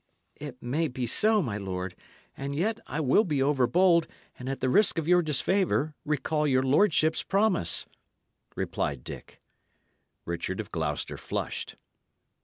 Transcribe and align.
"It 0.37 0.63
may 0.63 0.87
be 0.87 1.05
so, 1.05 1.43
my 1.43 1.57
lord; 1.59 1.93
and 2.35 2.55
yet 2.55 2.79
I 2.87 2.99
will 2.99 3.23
be 3.23 3.39
overbold, 3.39 4.07
and 4.39 4.49
at 4.49 4.59
the 4.59 4.67
risk 4.67 4.97
of 4.97 5.07
your 5.07 5.21
disfavour, 5.21 5.93
recall 6.05 6.47
your 6.47 6.63
lordship's 6.63 7.21
promise," 7.21 7.85
replied 8.55 9.03
Dick. 9.03 9.43
Richard 10.25 10.59
of 10.59 10.71
Gloucester 10.71 11.17
flushed. 11.17 11.75